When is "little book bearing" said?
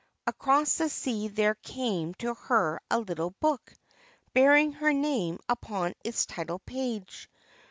2.99-4.71